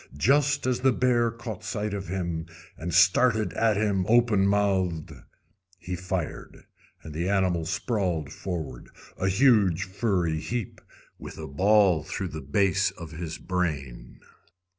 Just 0.17 0.65
as 0.65 0.79
the 0.79 0.91
bear 0.91 1.29
caught 1.29 1.63
sight 1.63 1.93
of 1.93 2.07
him, 2.07 2.47
and 2.75 2.91
started 2.91 3.53
at 3.53 3.77
him 3.77 4.03
open 4.07 4.47
mouthed, 4.47 5.11
he 5.77 5.95
fired, 5.95 6.63
and 7.03 7.13
the 7.13 7.29
animal 7.29 7.67
sprawled 7.67 8.33
forward, 8.33 8.89
a 9.19 9.27
huge 9.27 9.83
furry 9.83 10.39
heap, 10.39 10.81
with 11.19 11.37
a 11.37 11.45
ball 11.45 12.01
through 12.03 12.29
the 12.29 12.41
base 12.41 12.89
of 12.89 13.11
his 13.11 13.37
brain. 13.37 14.19